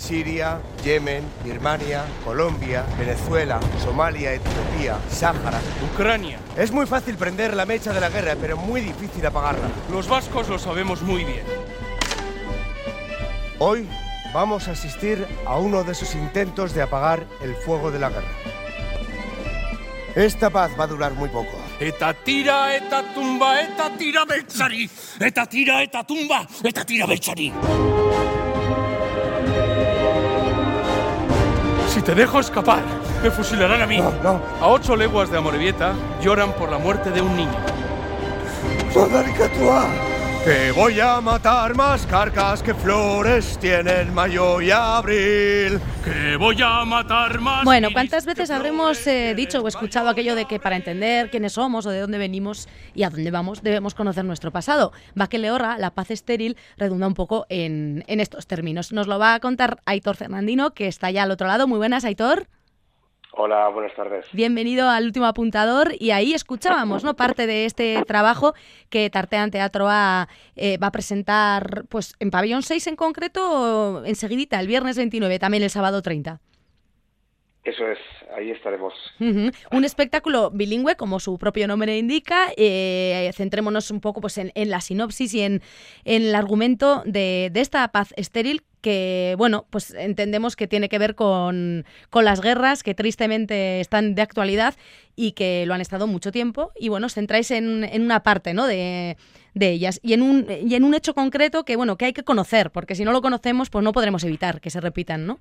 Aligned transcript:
Siria, 0.00 0.60
Yemen, 0.82 1.22
Birmania, 1.44 2.04
Colombia, 2.24 2.84
Venezuela, 2.98 3.60
Somalia, 3.84 4.32
Etiopía, 4.32 4.98
Sáhara. 5.10 5.60
Ucrania. 5.92 6.38
Es 6.56 6.72
muy 6.72 6.86
fácil 6.86 7.16
prender 7.16 7.54
la 7.54 7.66
mecha 7.66 7.92
de 7.92 8.00
la 8.00 8.08
guerra, 8.08 8.34
pero 8.40 8.56
muy 8.56 8.80
difícil 8.80 9.24
apagarla. 9.26 9.68
Los 9.92 10.08
vascos 10.08 10.48
lo 10.48 10.58
sabemos 10.58 11.02
muy 11.02 11.24
bien. 11.24 11.44
Hoy 13.58 13.86
vamos 14.32 14.68
a 14.68 14.72
asistir 14.72 15.26
a 15.46 15.58
uno 15.58 15.84
de 15.84 15.92
esos 15.92 16.14
intentos 16.14 16.72
de 16.72 16.80
apagar 16.80 17.26
el 17.42 17.54
fuego 17.54 17.90
de 17.90 17.98
la 17.98 18.08
guerra. 18.08 18.28
Esta 20.16 20.50
paz 20.50 20.72
va 20.80 20.84
a 20.84 20.88
durar 20.88 21.12
muy 21.12 21.28
poco. 21.28 21.56
Eta 21.78 22.14
tira, 22.14 22.74
eta 22.74 23.02
tumba, 23.14 23.60
eta 23.60 23.90
tira 23.96 24.24
beltzari. 24.24 24.90
Eta 25.20 25.46
tira, 25.46 25.82
eta 25.82 26.02
tumba, 26.04 26.46
eta 26.64 26.84
tira 26.84 27.06
beltzari. 27.06 27.52
Te 32.10 32.16
dejo 32.16 32.40
escapar, 32.40 32.82
me 33.22 33.30
fusilarán 33.30 33.82
a 33.82 33.86
mí. 33.86 33.98
No, 33.98 34.10
no. 34.20 34.40
A 34.60 34.66
ocho 34.66 34.96
leguas 34.96 35.30
de 35.30 35.38
Amorebieta 35.38 35.92
lloran 36.20 36.52
por 36.54 36.68
la 36.68 36.76
muerte 36.76 37.12
de 37.12 37.20
un 37.20 37.36
niño. 37.36 37.56
Que 40.44 40.72
voy 40.72 40.98
a 40.98 41.20
matar 41.20 41.74
más 41.76 42.06
carcas 42.06 42.62
que 42.62 42.72
flores 42.72 43.58
tienen 43.58 44.14
mayo 44.14 44.62
y 44.62 44.70
abril. 44.70 45.78
Que 46.02 46.36
voy 46.38 46.56
a 46.64 46.82
matar 46.86 47.38
más. 47.40 47.62
Bueno, 47.62 47.90
¿cuántas 47.92 48.24
veces 48.24 48.50
habremos 48.50 49.06
eh, 49.06 49.34
dicho 49.34 49.60
o 49.60 49.68
escuchado 49.68 50.08
aquello 50.08 50.34
de 50.34 50.46
que 50.46 50.58
para 50.58 50.76
entender 50.76 51.30
quiénes 51.30 51.52
somos 51.52 51.84
o 51.84 51.90
de 51.90 52.00
dónde 52.00 52.16
venimos 52.16 52.68
y 52.94 53.02
a 53.02 53.10
dónde 53.10 53.30
vamos 53.30 53.62
debemos 53.62 53.94
conocer 53.94 54.24
nuestro 54.24 54.50
pasado? 54.50 54.92
Va 55.18 55.28
que 55.28 55.38
Leorra, 55.38 55.76
la 55.76 55.90
paz 55.90 56.10
estéril, 56.10 56.56
redunda 56.78 57.06
un 57.06 57.14
poco 57.14 57.44
en, 57.50 58.02
en 58.06 58.18
estos 58.18 58.46
términos. 58.46 58.92
Nos 58.92 59.08
lo 59.08 59.18
va 59.18 59.34
a 59.34 59.40
contar 59.40 59.82
Aitor 59.84 60.16
Fernandino, 60.16 60.72
que 60.72 60.88
está 60.88 61.10
ya 61.10 61.24
al 61.24 61.30
otro 61.32 61.48
lado. 61.48 61.68
Muy 61.68 61.76
buenas, 61.76 62.04
Aitor. 62.06 62.48
Hola, 63.42 63.70
buenas 63.70 63.94
tardes. 63.94 64.26
Bienvenido 64.34 64.90
al 64.90 65.06
último 65.06 65.24
apuntador 65.24 65.94
y 65.98 66.10
ahí 66.10 66.34
escuchábamos 66.34 67.04
no 67.04 67.16
parte 67.16 67.46
de 67.46 67.64
este 67.64 68.02
trabajo 68.06 68.52
que 68.90 69.08
Tartean 69.08 69.50
Teatro 69.50 69.86
va, 69.86 70.28
eh, 70.56 70.76
va 70.76 70.88
a 70.88 70.92
presentar 70.92 71.84
pues 71.88 72.16
en 72.18 72.30
Pabellón 72.30 72.62
6 72.62 72.88
en 72.88 72.96
concreto 72.96 74.04
enseguidita, 74.04 74.60
el 74.60 74.66
viernes 74.66 74.98
29, 74.98 75.38
también 75.38 75.62
el 75.62 75.70
sábado 75.70 76.02
30. 76.02 76.38
Eso 77.62 77.86
es, 77.86 77.98
ahí 78.34 78.50
estaremos. 78.50 78.94
Un 79.18 79.84
espectáculo 79.84 80.50
bilingüe, 80.50 80.96
como 80.96 81.20
su 81.20 81.36
propio 81.36 81.68
nombre 81.68 81.98
indica. 81.98 82.48
Eh, 82.56 83.30
centrémonos 83.34 83.90
un 83.90 84.00
poco 84.00 84.22
pues, 84.22 84.38
en, 84.38 84.50
en 84.54 84.70
la 84.70 84.80
sinopsis 84.80 85.34
y 85.34 85.42
en, 85.42 85.60
en 86.04 86.22
el 86.22 86.34
argumento 86.34 87.02
de, 87.04 87.50
de 87.52 87.60
esta 87.60 87.86
paz 87.88 88.14
estéril 88.16 88.62
que, 88.80 89.34
bueno, 89.36 89.66
pues 89.68 89.92
entendemos 89.92 90.56
que 90.56 90.66
tiene 90.66 90.88
que 90.88 90.98
ver 90.98 91.14
con, 91.14 91.84
con 92.08 92.24
las 92.24 92.40
guerras 92.40 92.82
que 92.82 92.94
tristemente 92.94 93.80
están 93.80 94.14
de 94.14 94.22
actualidad 94.22 94.74
y 95.14 95.32
que 95.32 95.64
lo 95.66 95.74
han 95.74 95.82
estado 95.82 96.06
mucho 96.06 96.32
tiempo. 96.32 96.72
Y, 96.80 96.88
bueno, 96.88 97.08
os 97.08 97.14
centráis 97.14 97.50
en, 97.50 97.84
en 97.84 98.00
una 98.00 98.22
parte 98.22 98.54
¿no? 98.54 98.66
de, 98.66 99.18
de 99.52 99.70
ellas 99.70 100.00
y 100.02 100.14
en, 100.14 100.22
un, 100.22 100.46
y 100.48 100.74
en 100.76 100.84
un 100.84 100.94
hecho 100.94 101.14
concreto 101.14 101.64
que, 101.66 101.76
bueno, 101.76 101.98
que 101.98 102.06
hay 102.06 102.14
que 102.14 102.24
conocer, 102.24 102.70
porque 102.70 102.94
si 102.94 103.04
no 103.04 103.12
lo 103.12 103.20
conocemos, 103.20 103.68
pues 103.68 103.84
no 103.84 103.92
podremos 103.92 104.24
evitar 104.24 104.62
que 104.62 104.70
se 104.70 104.80
repitan, 104.80 105.26
¿no? 105.26 105.40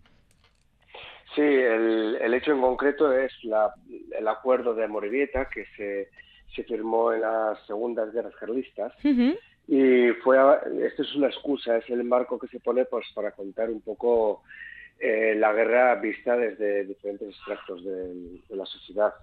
Sí, 1.36 1.42
el, 1.42 2.18
el 2.22 2.34
hecho 2.34 2.52
en 2.52 2.62
concreto 2.62 3.12
es 3.14 3.32
la, 3.44 3.74
el 4.18 4.28
acuerdo 4.28 4.74
de 4.74 4.86
Amorebieta 4.86 5.50
que 5.50 5.66
se, 5.78 6.10
se 6.56 6.64
firmó 6.64 7.14
en 7.14 7.22
las 7.22 7.60
segundas 7.68 8.12
guerras 8.12 8.34
carlistas 8.40 8.94
y 9.68 10.10
fue 10.24 10.40
a- 10.40 10.62
esto 10.84 11.04
es 11.04 11.16
una 11.16 11.28
excusa, 11.28 11.78
es 11.78 11.90
el 11.90 12.04
marco 12.04 12.40
que 12.40 12.48
se 12.48 12.60
pone 12.60 12.86
pues 12.86 13.06
para 13.14 13.32
contar 13.32 13.70
un 13.70 13.82
poco 13.82 14.42
eh, 15.00 15.36
la 15.38 15.54
guerra 15.54 15.96
vista 15.96 16.36
desde 16.36 16.84
diferentes 16.86 17.30
extractos 17.30 17.84
de, 17.86 18.14
de 18.50 18.56
la 18.56 18.66
sociedad, 18.66 19.14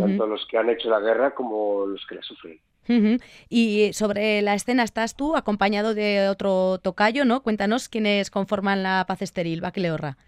tanto 0.00 0.26
los 0.26 0.44
que 0.46 0.58
han 0.58 0.68
hecho 0.70 0.90
la 0.90 0.98
guerra 1.00 1.34
como 1.34 1.86
los 1.86 2.04
que 2.06 2.16
la 2.16 2.22
sufren. 2.22 2.58
Y 3.48 3.92
sobre 3.94 4.42
la 4.42 4.54
escena 4.54 4.82
estás 4.82 5.16
tú 5.16 5.36
acompañado 5.36 5.94
de 5.94 6.28
otro 6.28 6.78
tocayo, 6.82 7.24
¿no? 7.24 7.42
Cuéntanos 7.42 7.88
quiénes 7.88 8.30
conforman 8.30 8.82
la 8.82 9.04
paz 9.08 9.22
estéril, 9.22 9.62
Baqueleorra. 9.62 10.18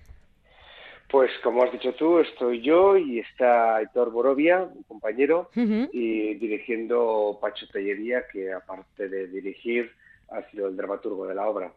Pues 1.09 1.31
como 1.43 1.63
has 1.63 1.73
dicho 1.73 1.95
tú, 1.95 2.19
estoy 2.19 2.61
yo 2.63 2.97
y 2.97 3.21
está 3.21 3.77
Aitor 3.77 4.11
Borovia, 4.11 4.69
mi 4.75 4.83
compañero, 4.85 5.51
y 5.55 6.35
dirigiendo 6.35 7.39
Pacho 7.41 7.67
Tellería, 7.69 8.25
que 8.33 8.53
aparte 8.53 9.09
de 9.09 9.29
dirigir 9.29 9.93
ha 10.29 10.43
sido 10.51 10.67
el 10.67 10.77
dramaturgo 10.77 11.27
de 11.27 11.35
la 11.35 11.49
obra. 11.49 11.73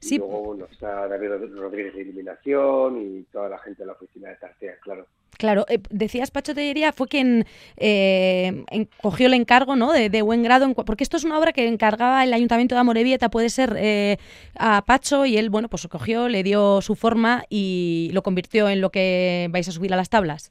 Sí. 0.00 0.16
Y 0.16 0.18
luego 0.18 0.42
bueno, 0.42 0.66
está 0.70 1.08
David 1.08 1.54
Rodríguez 1.56 1.94
de 1.94 2.02
Iluminación 2.02 3.00
y 3.00 3.22
toda 3.24 3.48
la 3.48 3.58
gente 3.58 3.82
de 3.82 3.86
la 3.86 3.92
oficina 3.94 4.28
de 4.28 4.36
Tartea, 4.36 4.76
claro. 4.80 5.06
Claro, 5.38 5.66
eh, 5.68 5.78
decías 5.90 6.30
Pacho 6.30 6.54
Tellería 6.54 6.92
fue 6.92 7.08
quien 7.08 7.44
eh, 7.76 8.64
en- 8.70 8.88
cogió 9.02 9.26
el 9.26 9.34
encargo 9.34 9.76
¿no? 9.76 9.92
de, 9.92 10.08
de 10.08 10.22
buen 10.22 10.42
grado, 10.42 10.64
en 10.64 10.74
porque 10.74 11.04
esto 11.04 11.16
es 11.16 11.24
una 11.24 11.38
obra 11.38 11.52
que 11.52 11.66
encargaba 11.66 12.24
el 12.24 12.32
Ayuntamiento 12.32 12.74
de 12.74 12.80
Amorebieta, 12.80 13.28
puede 13.28 13.50
ser 13.50 13.74
eh, 13.76 14.16
a 14.58 14.82
Pacho, 14.86 15.26
y 15.26 15.36
él, 15.36 15.50
bueno, 15.50 15.68
pues 15.68 15.82
lo 15.84 15.90
cogió, 15.90 16.28
le 16.28 16.42
dio 16.42 16.80
su 16.80 16.94
forma 16.94 17.44
y 17.50 18.10
lo 18.12 18.22
convirtió 18.22 18.68
en 18.68 18.80
lo 18.80 18.90
que 18.90 19.48
vais 19.50 19.68
a 19.68 19.72
subir 19.72 19.92
a 19.92 19.96
las 19.96 20.10
tablas. 20.10 20.50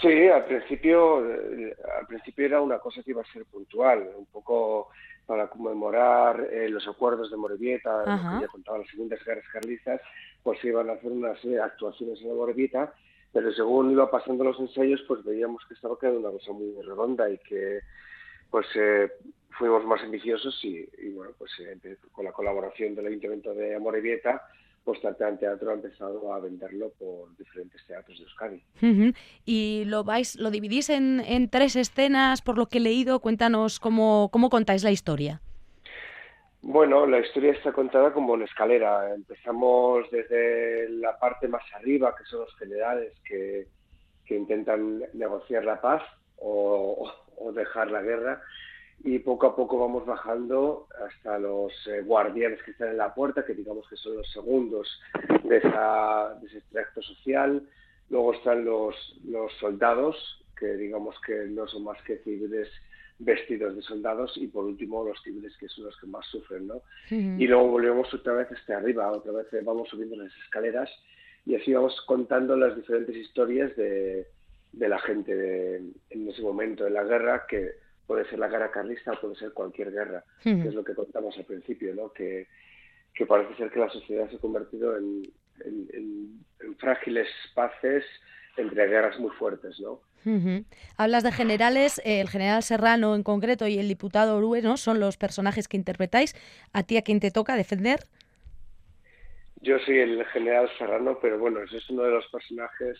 Sí, 0.00 0.28
al 0.28 0.44
principio, 0.44 1.24
eh, 1.30 1.74
al 1.98 2.06
principio 2.06 2.44
era 2.44 2.60
una 2.60 2.78
cosa 2.78 3.02
que 3.02 3.12
iba 3.12 3.22
a 3.22 3.32
ser 3.32 3.44
puntual, 3.46 4.10
un 4.18 4.26
poco 4.26 4.88
para 5.24 5.48
conmemorar 5.48 6.48
eh, 6.52 6.68
los 6.68 6.86
acuerdos 6.86 7.30
de 7.30 7.36
Morevieta, 7.36 8.04
que 8.04 8.42
ya 8.42 8.48
contaba 8.48 8.78
las 8.78 8.88
segundas 8.88 9.18
guerras 9.24 9.44
carlistas, 9.52 10.00
pues 10.42 10.60
se 10.60 10.68
iban 10.68 10.88
a 10.88 10.92
hacer 10.92 11.10
una 11.10 11.34
serie 11.40 11.56
de 11.56 11.62
actuaciones 11.62 12.20
en 12.22 12.36
Morevieta, 12.36 12.92
pero 13.36 13.52
según 13.52 13.90
iba 13.90 14.10
pasando 14.10 14.44
los 14.44 14.58
ensayos, 14.58 15.02
pues 15.06 15.22
veíamos 15.22 15.62
que 15.68 15.74
estaba 15.74 15.98
quedando 15.98 16.20
una 16.20 16.30
cosa 16.30 16.52
muy 16.52 16.72
redonda 16.80 17.28
y 17.28 17.36
que 17.36 17.80
pues 18.50 18.64
eh, 18.74 19.12
fuimos 19.50 19.84
más 19.84 20.00
ambiciosos 20.00 20.58
y, 20.64 20.88
bueno, 21.10 21.32
pues 21.36 21.50
eh, 21.60 21.98
con 22.12 22.24
la 22.24 22.32
colaboración 22.32 22.94
del 22.94 23.08
Ayuntamiento 23.08 23.52
de 23.52 23.74
Amorebieta, 23.74 24.40
pues 24.82 25.02
Tartean 25.02 25.38
Teatro 25.38 25.70
ha 25.70 25.74
empezado 25.74 26.32
a 26.32 26.40
venderlo 26.40 26.94
por 26.98 27.36
diferentes 27.36 27.84
teatros 27.86 28.16
de 28.16 28.24
Euskadi. 28.24 28.62
Y 29.44 29.82
lo 29.84 30.02
vais, 30.02 30.36
lo 30.36 30.50
dividís 30.50 30.88
en, 30.88 31.20
en 31.20 31.50
tres 31.50 31.76
escenas, 31.76 32.40
por 32.40 32.56
lo 32.56 32.70
que 32.70 32.78
he 32.78 32.80
leído, 32.80 33.20
cuéntanos 33.20 33.80
cómo, 33.80 34.30
cómo 34.32 34.48
contáis 34.48 34.82
la 34.82 34.92
historia. 34.92 35.42
Bueno, 36.68 37.06
la 37.06 37.20
historia 37.20 37.52
está 37.52 37.72
contada 37.72 38.12
como 38.12 38.34
en 38.34 38.42
escalera. 38.42 39.14
Empezamos 39.14 40.10
desde 40.10 40.88
la 40.88 41.16
parte 41.16 41.46
más 41.46 41.62
arriba, 41.72 42.12
que 42.16 42.24
son 42.24 42.40
los 42.40 42.56
generales 42.56 43.12
que, 43.24 43.68
intentan 44.28 45.04
negociar 45.12 45.64
la 45.64 45.80
paz 45.80 46.02
o, 46.38 47.08
dejar 47.54 47.92
la 47.92 48.02
guerra, 48.02 48.42
y 49.04 49.20
poco 49.20 49.46
a 49.46 49.54
poco 49.54 49.78
vamos 49.78 50.04
bajando 50.06 50.88
hasta 51.06 51.38
los 51.38 51.72
eh, 51.86 52.00
guardianes 52.00 52.60
que 52.64 52.72
están 52.72 52.88
en 52.88 52.96
la 52.96 53.14
puerta, 53.14 53.44
que 53.44 53.54
digamos 53.54 53.88
que 53.88 53.96
son 53.96 54.16
los 54.16 54.28
segundos 54.32 54.88
de, 55.44 55.58
esa, 55.58 56.36
de 56.40 56.48
ese 56.48 56.58
extracto 56.58 57.00
social. 57.00 57.62
Luego 58.10 58.34
están 58.34 58.64
los, 58.64 59.20
los 59.24 59.52
soldados, 59.60 60.44
que 60.58 60.74
digamos 60.76 61.14
que 61.24 61.46
no 61.46 61.68
son 61.68 61.84
más 61.84 62.02
que 62.02 62.18
civiles 62.24 62.68
vestidos 63.18 63.74
de 63.74 63.82
soldados 63.82 64.36
y 64.36 64.46
por 64.48 64.64
último 64.64 65.04
los 65.04 65.20
civiles 65.22 65.56
que 65.58 65.68
son 65.68 65.84
los 65.86 65.98
que 65.98 66.06
más 66.06 66.26
sufren, 66.26 66.66
¿no? 66.66 66.82
Y 67.40 67.46
luego 67.46 67.68
volvemos 67.68 68.12
otra 68.12 68.34
vez 68.34 68.50
hasta 68.52 68.76
arriba, 68.76 69.10
otra 69.10 69.32
vez 69.32 69.46
eh, 69.54 69.60
vamos 69.64 69.88
subiendo 69.88 70.16
las 70.16 70.32
escaleras 70.44 70.90
y 71.46 71.54
así 71.54 71.72
vamos 71.72 71.98
contando 72.06 72.56
las 72.56 72.76
diferentes 72.76 73.16
historias 73.16 73.74
de, 73.76 74.26
de 74.72 74.88
la 74.88 74.98
gente 74.98 75.34
de- 75.34 75.76
en 76.10 76.28
ese 76.28 76.42
momento 76.42 76.86
en 76.86 76.94
la 76.94 77.04
guerra, 77.04 77.46
que 77.48 77.70
puede 78.06 78.28
ser 78.28 78.38
la 78.38 78.48
guerra 78.48 78.70
carlista 78.70 79.12
o 79.12 79.20
puede 79.20 79.36
ser 79.36 79.52
cualquier 79.52 79.90
guerra, 79.92 80.22
que 80.62 80.68
es 80.68 80.74
lo 80.74 80.84
que 80.84 80.94
contamos 80.94 81.36
al 81.38 81.44
principio, 81.44 81.94
¿no? 81.94 82.12
Que, 82.12 82.46
que 83.14 83.24
parece 83.26 83.54
ser 83.56 83.70
que 83.70 83.80
la 83.80 83.88
sociedad 83.88 84.28
se 84.28 84.36
ha 84.36 84.40
convertido 84.40 84.96
en, 84.96 85.22
en- 85.64 85.88
en- 85.94 86.44
en 86.60 86.76
frágiles 86.76 87.28
paces 87.54 88.04
entre 88.58 88.86
guerras 88.86 89.18
muy 89.18 89.30
fuertes, 89.30 89.80
¿no? 89.80 90.02
Hablas 90.96 91.22
de 91.22 91.32
generales, 91.32 92.00
eh, 92.04 92.20
el 92.20 92.28
general 92.28 92.62
Serrano 92.62 93.14
en 93.14 93.22
concreto 93.22 93.66
y 93.68 93.78
el 93.78 93.88
diputado 93.88 94.36
Orue, 94.36 94.60
¿no? 94.60 94.76
Son 94.76 94.98
los 94.98 95.16
personajes 95.16 95.68
que 95.68 95.76
interpretáis. 95.76 96.34
¿A 96.72 96.82
ti 96.82 96.96
a 96.96 97.02
quién 97.02 97.20
te 97.20 97.30
toca 97.30 97.54
defender? 97.54 98.00
Yo 99.60 99.78
soy 99.80 99.98
el 99.98 100.24
general 100.26 100.68
Serrano, 100.78 101.18
pero 101.20 101.38
bueno, 101.38 101.62
ese 101.62 101.78
es 101.78 101.90
uno 101.90 102.02
de 102.02 102.10
los 102.10 102.26
personajes 102.26 102.98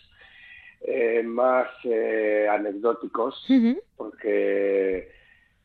eh, 0.81 1.21
más 1.23 1.67
eh, 1.83 2.47
anecdóticos, 2.49 3.45
porque 3.95 5.15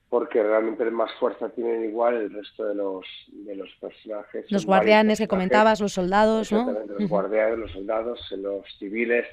porque 0.09 0.43
realmente 0.43 0.85
más 0.91 1.11
fuerza 1.19 1.49
tienen 1.49 1.87
igual 1.87 2.15
el 2.17 2.31
resto 2.31 2.67
de 2.67 2.75
los 2.75 3.07
de 3.29 3.57
los 3.57 3.71
personajes. 3.81 4.51
Los 4.51 4.67
guardianes 4.67 5.19
que 5.19 5.27
comentabas, 5.27 5.81
los 5.81 5.93
soldados, 5.93 6.53
¿no? 6.53 6.71
Los 6.99 7.09
guardianes, 7.09 7.59
los 7.59 7.73
soldados, 7.73 8.21
los 8.33 8.67
civiles 8.79 9.27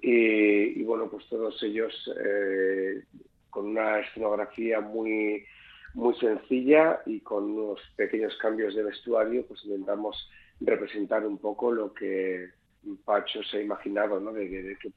y, 0.00 0.80
y, 0.80 0.82
bueno, 0.84 1.08
pues 1.08 1.26
todos 1.28 1.62
ellos 1.62 1.92
eh, 2.24 3.02
con 3.50 3.66
una 3.66 4.00
escenografía 4.00 4.80
muy 4.80 5.44
muy 5.94 6.14
sencilla 6.16 7.00
y 7.06 7.20
con 7.20 7.44
unos 7.44 7.80
pequeños 7.96 8.36
cambios 8.38 8.74
de 8.74 8.82
vestuario, 8.82 9.46
pues 9.46 9.64
intentamos 9.64 10.28
representar 10.60 11.24
un 11.24 11.38
poco 11.38 11.72
lo 11.72 11.94
que 11.94 12.50
Pacho 13.04 13.42
se 13.44 13.58
ha 13.58 13.62
imaginado, 13.62 14.20
¿no? 14.20 14.32
De, 14.32 14.48
de, 14.48 14.76
qué, 14.76 14.92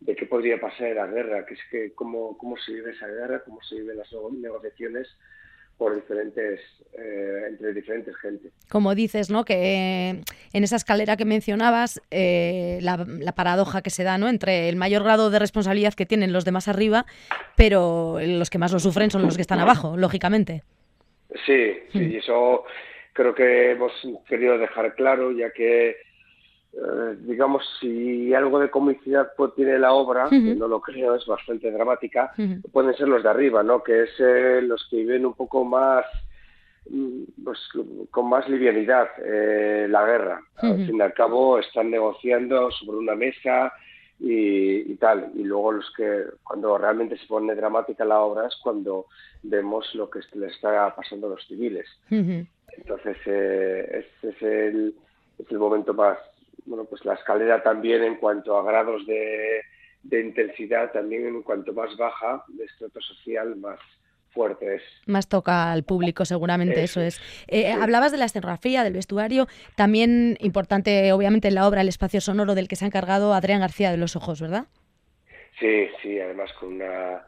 de 0.00 0.14
qué 0.14 0.26
podría 0.26 0.60
pasar 0.60 0.88
en 0.88 0.96
la 0.96 1.06
guerra, 1.06 1.46
que 1.46 1.54
es 1.54 1.60
que 1.70 1.92
cómo, 1.94 2.36
cómo 2.38 2.56
se 2.58 2.74
vive 2.74 2.92
esa 2.92 3.08
guerra, 3.08 3.42
cómo 3.44 3.60
se 3.62 3.76
viven 3.76 3.96
las 3.96 4.12
negociaciones 4.32 5.08
por 5.78 5.94
diferentes 5.94 6.60
eh, 6.92 7.42
entre 7.48 7.72
diferentes 7.72 8.14
gente. 8.16 8.50
Como 8.68 8.96
dices, 8.96 9.30
¿no? 9.30 9.44
Que 9.44 9.54
eh, 9.54 10.22
en 10.52 10.64
esa 10.64 10.76
escalera 10.76 11.16
que 11.16 11.24
mencionabas, 11.24 12.02
eh, 12.10 12.80
la, 12.82 13.32
paradoja 13.36 13.80
que 13.80 13.90
se 13.90 14.02
da, 14.02 14.18
¿no? 14.18 14.28
Entre 14.28 14.68
el 14.68 14.74
mayor 14.74 15.04
grado 15.04 15.30
de 15.30 15.38
responsabilidad 15.38 15.94
que 15.94 16.04
tienen 16.04 16.32
los 16.32 16.44
de 16.44 16.50
más 16.50 16.66
arriba, 16.66 17.06
pero 17.56 18.18
los 18.20 18.50
que 18.50 18.58
más 18.58 18.72
lo 18.72 18.80
sufren 18.80 19.10
son 19.10 19.22
los 19.22 19.36
que 19.36 19.42
están 19.42 19.60
abajo, 19.60 19.96
lógicamente. 19.96 20.64
Sí, 21.46 21.74
sí, 21.92 22.10
y 22.10 22.16
eso 22.16 22.64
creo 23.12 23.34
que 23.34 23.70
hemos 23.70 23.92
querido 24.28 24.58
dejar 24.58 24.94
claro, 24.96 25.30
ya 25.30 25.50
que 25.52 25.96
eh, 26.80 27.16
digamos, 27.22 27.64
si 27.80 28.32
algo 28.32 28.60
de 28.60 28.70
comicidad 28.70 29.32
pues, 29.36 29.52
tiene 29.56 29.78
la 29.80 29.92
obra, 29.92 30.28
que 30.30 30.54
no 30.54 30.68
lo 30.68 30.80
creo, 30.80 31.16
es 31.16 31.26
bastante 31.26 31.72
dramática, 31.72 32.32
pueden 32.72 32.94
ser 32.94 33.08
los 33.08 33.22
de 33.22 33.28
arriba, 33.28 33.64
¿no? 33.64 33.82
Que 33.82 34.04
es 34.04 34.10
eh, 34.20 34.60
los 34.62 34.86
que 34.88 34.98
viven 34.98 35.26
un 35.26 35.34
poco 35.34 35.64
más, 35.64 36.04
mm, 36.88 37.42
pues, 37.42 37.58
con 38.12 38.28
más 38.28 38.48
livianidad 38.48 39.08
eh, 39.24 39.88
la 39.90 40.06
guerra. 40.06 40.40
Al 40.56 40.86
fin 40.86 40.96
y 40.96 41.00
al 41.00 41.14
cabo 41.14 41.58
están 41.58 41.90
negociando 41.90 42.70
sobre 42.70 42.98
una 42.98 43.16
mesa 43.16 43.72
y, 44.20 44.94
tal. 44.96 45.32
Y 45.34 45.42
luego 45.42 45.72
los 45.72 45.92
que, 45.96 46.26
cuando 46.44 46.78
realmente 46.78 47.18
se 47.18 47.26
pone 47.26 47.56
dramática 47.56 48.04
la 48.04 48.20
obra 48.20 48.46
es 48.46 48.56
cuando 48.62 49.06
vemos 49.42 49.92
lo 49.96 50.08
que 50.08 50.20
le 50.34 50.46
está 50.46 50.94
pasando 50.94 51.26
a 51.26 51.30
los 51.30 51.44
civiles. 51.46 51.88
Entonces, 52.08 53.16
ese 53.26 54.28
es 54.28 54.42
el, 54.42 54.94
es 55.38 55.50
el 55.50 55.58
momento 55.58 55.92
más 55.92 56.18
bueno, 56.68 56.84
pues 56.84 57.04
la 57.04 57.14
escalera 57.14 57.62
también 57.62 58.04
en 58.04 58.16
cuanto 58.16 58.56
a 58.56 58.62
grados 58.62 59.06
de, 59.06 59.62
intensidad, 60.10 60.92
también 60.92 61.26
en 61.26 61.42
cuanto 61.42 61.72
más 61.72 61.96
baja, 61.96 62.44
de 62.48 62.64
estrato 62.64 63.00
social, 63.00 63.56
más 63.56 63.80
fuerte 64.30 64.76
es. 64.76 64.82
Más 65.06 65.28
toca 65.28 65.72
al 65.72 65.84
público, 65.84 66.24
seguramente, 66.24 66.82
eso, 66.82 67.00
es. 67.00 67.20
Eh, 67.48 67.72
hablabas 67.72 68.12
de 68.12 68.18
la 68.18 68.26
escenografía, 68.26 68.84
del 68.84 68.92
vestuario, 68.92 69.46
también 69.74 70.36
importante, 70.40 71.12
obviamente, 71.12 71.48
en 71.48 71.54
la 71.54 71.66
obra, 71.66 71.80
el 71.80 71.88
espacio 71.88 72.20
sonoro 72.20 72.54
del 72.54 72.68
que 72.68 72.76
se 72.76 72.84
ha 72.84 72.88
encargado 72.88 73.32
Adrián 73.32 73.60
García 73.60 73.90
de 73.90 73.96
los 73.96 74.14
Ojos, 74.14 74.40
¿verdad? 74.40 74.66
Sí, 75.58 75.88
sí, 76.02 76.20
además 76.20 76.52
con 76.60 76.74
una, 76.74 77.24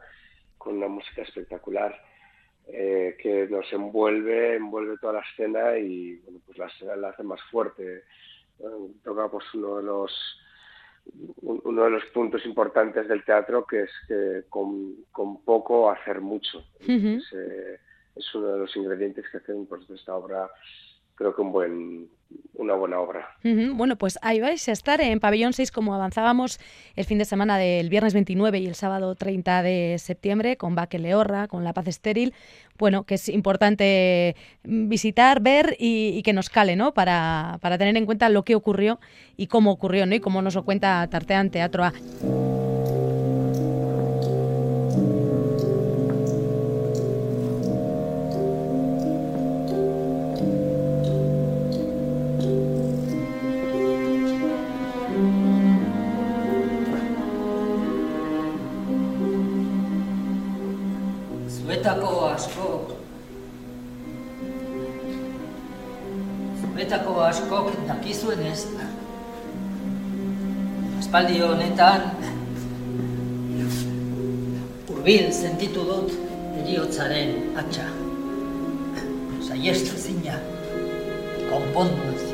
con 0.57 0.77
una 0.77 0.87
música 0.87 1.23
espectacular. 1.23 1.99
Eh, 2.67 3.17
que 3.19 3.47
nos 3.49 3.71
envuelve, 3.73 4.55
envuelve 4.55 4.95
toda 5.01 5.13
la 5.13 5.25
escena 5.31 5.77
y 5.77 6.15
bueno, 6.17 6.39
pues 6.45 6.57
la, 6.57 6.95
la 6.95 7.09
hace 7.09 7.23
más 7.23 7.41
fuerte 7.49 8.03
toca 9.03 9.29
pues 9.29 9.45
uno 9.53 9.77
de 9.77 9.83
los 9.83 10.11
uno 11.41 11.83
de 11.83 11.89
los 11.89 12.05
puntos 12.13 12.45
importantes 12.45 13.07
del 13.07 13.25
teatro 13.25 13.65
que 13.65 13.83
es 13.83 13.91
que 14.07 14.43
con, 14.49 14.95
con 15.11 15.43
poco 15.43 15.89
hacer 15.89 16.21
mucho. 16.21 16.63
Eh, 16.87 17.79
es, 18.15 18.35
uno 18.35 18.47
de 18.47 18.59
los 18.59 18.75
ingredientes 18.75 19.25
que 19.29 19.37
hacen 19.37 19.65
pues, 19.65 19.89
esta 19.89 20.15
obra 20.15 20.49
creo 21.15 21.35
que 21.35 21.41
un 21.41 21.51
buen 21.51 22.09
una 22.61 22.75
buena 22.75 22.99
obra. 22.99 23.27
Bueno, 23.43 23.97
pues 23.97 24.19
ahí 24.21 24.39
vais 24.39 24.67
a 24.69 24.71
estar 24.71 25.01
en 25.01 25.19
Pabellón 25.19 25.53
6 25.53 25.71
como 25.71 25.93
avanzábamos 25.93 26.59
el 26.95 27.05
fin 27.05 27.17
de 27.17 27.25
semana 27.25 27.57
del 27.57 27.89
viernes 27.89 28.13
29 28.13 28.59
y 28.59 28.67
el 28.67 28.75
sábado 28.75 29.15
30 29.15 29.63
de 29.63 29.97
septiembre 29.99 30.57
con 30.57 30.75
Baque 30.75 30.99
Leorra, 30.99 31.47
con 31.47 31.63
La 31.63 31.73
Paz 31.73 31.87
Estéril. 31.87 32.33
Bueno, 32.77 33.03
que 33.03 33.15
es 33.15 33.29
importante 33.29 34.35
visitar, 34.63 35.41
ver 35.41 35.75
y, 35.79 36.21
que 36.23 36.33
nos 36.33 36.49
cale, 36.49 36.75
¿no? 36.75 36.93
Para, 36.93 37.57
para, 37.61 37.77
tener 37.77 37.97
en 37.97 38.05
cuenta 38.05 38.29
lo 38.29 38.43
que 38.43 38.55
ocurrió 38.55 38.99
y 39.37 39.47
cómo 39.47 39.71
ocurrió, 39.71 40.05
¿no? 40.05 40.15
Y 40.15 40.19
cómo 40.19 40.41
nos 40.41 40.55
lo 40.55 40.63
cuenta 40.63 41.07
Tartean 41.09 41.49
Teatro 41.49 41.83
A. 41.83 41.93
zuetako 66.81 67.19
askok 67.21 67.67
dakizuen 67.85 68.39
ez. 68.49 68.63
Espaldi 70.97 71.41
honetan 71.45 72.07
urbil 74.89 75.27
sentitu 75.29 75.83
dut 75.85 76.15
eriotzaren 76.63 77.53
atxa. 77.61 77.85
Saiestu 79.45 79.99
zina 80.01 80.39
konpondu 81.51 82.09
ez. 82.15 82.25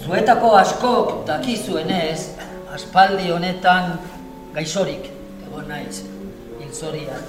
Zuetako 0.00 0.50
askok 0.64 1.14
dakizuenez 1.30 2.26
aspaldi 2.74 3.30
honetan 3.30 4.00
gaixorik 4.58 5.08
egon 5.46 5.70
naiz, 5.70 6.02
hilzoria. 6.58 7.22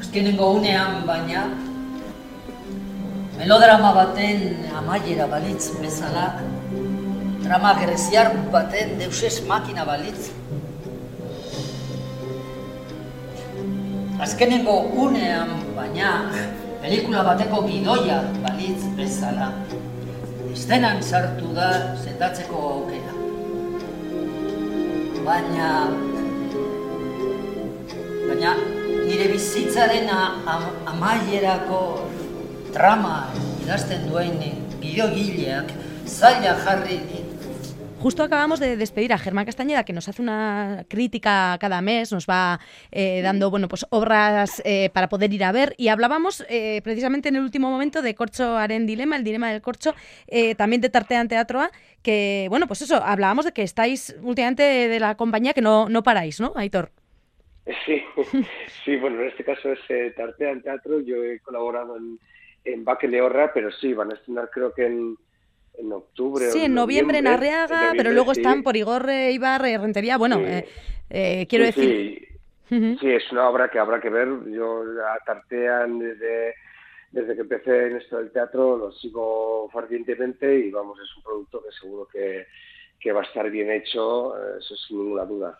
Azkenengo 0.00 0.52
unean 0.58 1.02
baina, 1.06 1.42
melodrama 3.38 3.92
baten 3.96 4.44
amaiera 4.80 5.26
balitz 5.30 5.70
bezala, 5.80 6.26
drama 7.44 7.74
gereziar 7.80 8.32
baten 8.54 8.96
deusez 9.00 9.34
makina 9.50 9.84
balitz. 9.88 10.30
Azkenengo 14.26 14.78
unean 15.06 15.52
baina, 15.76 16.14
pelikula 16.82 17.26
bateko 17.32 17.62
gidoia 17.68 18.22
balitz 18.46 18.80
bezala, 18.96 19.52
estenan 20.52 21.02
sartu 21.02 21.54
da 21.54 21.68
zendatzeko 22.02 22.64
aukera 22.72 23.14
baina 25.28 25.68
baina 28.28 28.52
nire 29.18 29.32
bizitzaren 29.34 30.06
amaierako 30.86 31.78
trama 32.70 33.32
idazten 33.64 34.04
duen 34.06 34.36
gileak 34.80 35.72
zaila 36.06 36.54
jarri 36.62 37.00
Justo 37.98 38.22
acabamos 38.22 38.60
de 38.60 38.76
despedir 38.76 39.12
a 39.12 39.18
Germán 39.18 39.44
Castañeda, 39.44 39.82
que 39.82 39.92
nos 39.92 40.08
hace 40.08 40.22
una 40.22 40.84
crítica 40.86 41.56
cada 41.58 41.80
mes, 41.80 42.12
nos 42.12 42.26
va 42.26 42.60
eh, 42.92 43.22
dando 43.22 43.50
bueno, 43.50 43.66
pues 43.66 43.86
obras 43.90 44.62
eh, 44.64 44.88
para 44.94 45.08
poder 45.08 45.34
ir 45.34 45.42
a 45.42 45.50
ver. 45.50 45.74
Y 45.76 45.88
hablábamos 45.88 46.44
eh, 46.48 46.80
precisamente 46.84 47.28
en 47.28 47.34
el 47.34 47.42
último 47.42 47.70
momento 47.70 48.00
de 48.00 48.14
Corcho 48.14 48.56
Aren 48.56 48.86
Dilema, 48.86 49.16
el 49.16 49.24
dilema 49.24 49.50
del 49.50 49.62
Corcho, 49.62 49.96
también 50.56 50.80
de 50.80 50.90
Tartean 50.90 51.26
Teatroa, 51.26 51.72
que, 52.00 52.46
bueno, 52.50 52.68
pues 52.68 52.82
eso, 52.82 53.02
hablábamos 53.02 53.46
de 53.46 53.52
que 53.52 53.64
estáis 53.64 54.14
últimamente 54.22 54.62
de, 54.62 55.00
la 55.00 55.16
compañía 55.16 55.52
que 55.52 55.60
no, 55.60 55.88
no 55.88 56.04
paráis, 56.04 56.38
¿no, 56.38 56.52
Aitor? 56.54 56.92
Sí, 57.84 58.02
sí, 58.84 58.96
bueno, 58.96 59.20
en 59.20 59.28
este 59.28 59.44
caso 59.44 59.72
es 59.72 60.14
Tartean 60.14 60.62
Teatro, 60.62 61.00
yo 61.00 61.22
he 61.24 61.40
colaborado 61.40 61.96
en, 61.96 62.18
en 62.64 62.84
Baque 62.84 63.08
Leorra, 63.08 63.52
pero 63.52 63.70
sí, 63.70 63.92
van 63.92 64.10
a 64.10 64.14
estrenar 64.14 64.50
creo 64.50 64.72
que 64.72 64.86
en 64.86 65.16
en 65.78 65.92
octubre. 65.92 66.50
Sí, 66.50 66.64
en 66.64 66.74
noviembre, 66.74 67.18
en 67.18 67.26
Arriaga, 67.26 67.92
pero 67.96 68.10
luego 68.12 68.32
están 68.32 68.62
por 68.62 68.76
Igorre, 68.76 69.32
Ibarre, 69.32 69.78
Rentería. 69.78 70.18
Bueno, 70.18 70.40
eh, 70.40 70.66
eh, 71.08 71.46
quiero 71.48 71.64
decir. 71.64 72.28
Sí. 72.68 72.98
es 73.02 73.32
una 73.32 73.48
obra 73.48 73.70
que 73.70 73.78
habrá 73.78 74.00
que 74.00 74.10
ver. 74.10 74.28
Yo 74.50 74.82
a 74.82 75.18
Tartean 75.24 75.98
desde, 75.98 76.54
desde 77.12 77.34
que 77.34 77.42
empecé 77.42 77.86
en 77.86 77.96
esto 77.96 78.18
del 78.18 78.30
teatro 78.30 78.76
lo 78.76 78.92
sigo 78.92 79.70
fervientemente 79.72 80.58
y 80.58 80.70
vamos, 80.70 80.98
es 81.00 81.16
un 81.16 81.22
producto 81.22 81.62
que 81.62 81.72
seguro 81.72 82.08
que, 82.12 82.46
que 83.00 83.12
va 83.12 83.20
a 83.20 83.24
estar 83.24 83.48
bien 83.50 83.70
hecho, 83.70 84.34
eso 84.58 84.76
sin 84.76 84.98
ninguna 84.98 85.24
duda. 85.24 85.58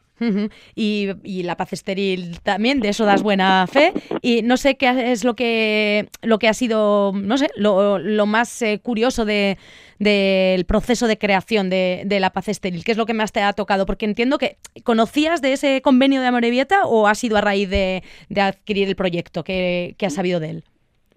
y, 0.74 1.42
la 1.44 1.56
paz 1.56 1.72
estéril 1.72 2.40
también, 2.40 2.80
de 2.80 2.88
eso 2.88 3.04
das 3.04 3.22
buena 3.22 3.66
fe. 3.68 3.92
Y 4.22 4.42
no 4.42 4.56
sé 4.56 4.76
qué 4.76 5.12
es 5.12 5.24
lo 5.24 5.34
que, 5.34 6.08
lo 6.22 6.38
que 6.38 6.48
ha 6.48 6.54
sido, 6.54 7.12
no 7.14 7.38
sé, 7.38 7.48
lo, 7.54 7.98
lo 7.98 8.26
más 8.26 8.60
eh, 8.62 8.80
curioso 8.82 9.24
de, 9.24 9.56
del 10.00 10.64
proceso 10.64 11.06
de 11.06 11.18
creación 11.18 11.70
de, 11.70 12.02
de, 12.04 12.20
la 12.20 12.30
paz 12.30 12.48
estéril. 12.48 12.84
¿Qué 12.84 12.92
es 12.92 12.98
lo 12.98 13.06
que 13.06 13.14
más 13.14 13.30
te 13.30 13.40
ha 13.40 13.52
tocado? 13.52 13.86
Porque 13.86 14.04
entiendo 14.04 14.38
que 14.38 14.56
conocías 14.82 15.40
de 15.40 15.52
ese 15.52 15.80
convenio 15.82 16.20
de 16.20 16.26
Amorebieta 16.26 16.86
o 16.86 17.06
ha 17.06 17.14
sido 17.14 17.36
a 17.36 17.40
raíz 17.40 17.70
de, 17.70 18.02
de 18.28 18.40
adquirir 18.40 18.88
el 18.88 18.96
proyecto 18.96 19.44
que, 19.44 19.94
que 19.96 20.06
has 20.06 20.14
sabido 20.14 20.40
de 20.40 20.50
él. 20.50 20.64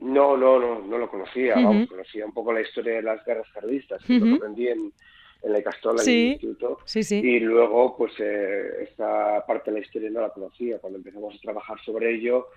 No, 0.02 0.36
no, 0.36 0.60
no, 0.60 0.80
no 0.80 0.98
lo 0.98 1.10
conocía. 1.10 1.56
Vamos, 1.56 1.88
conocía 1.88 2.26
un 2.26 2.34
poco 2.34 2.52
la 2.52 2.62
historia 2.62 2.96
de 2.96 3.04
las 3.04 3.24
guerras 3.24 3.48
carlistas. 3.54 4.02
Lo 4.10 4.36
aprendí 4.36 4.68
en 4.68 4.92
en 5.42 5.54
la 5.54 5.64
Castola, 5.64 6.04
en 6.04 6.10
el 6.10 6.16
instituto. 6.34 6.80
Y 7.18 7.40
luego, 7.40 7.98
pues, 7.98 8.14
eh, 8.20 8.84
esta 8.84 9.46
parte 9.46 9.72
de 9.72 9.80
la 9.80 9.86
historia 9.86 10.10
no 10.10 10.22
la 10.22 10.30
conocía. 10.30 10.80
Cuando 10.80 10.98
empezamos 10.98 11.36
a 11.36 11.40
trabajar 11.40 11.80
sobre 11.84 12.14
ello, 12.14 12.48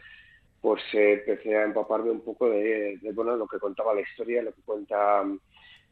pues 0.64 0.82
eh, 0.94 1.22
empecé 1.26 1.54
a 1.54 1.64
empaparme 1.64 2.10
un 2.10 2.22
poco 2.22 2.48
de, 2.48 2.98
bueno, 3.12 3.36
lo 3.36 3.46
que 3.46 3.58
contaba 3.58 3.92
la 3.92 4.00
historia, 4.00 4.40
lo 4.40 4.54
que 4.54 4.62
cuenta 4.62 5.22